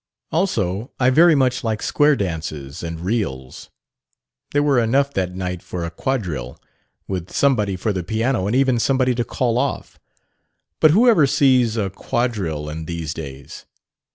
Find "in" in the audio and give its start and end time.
12.67-12.85